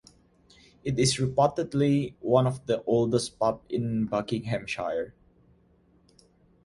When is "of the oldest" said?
2.47-3.37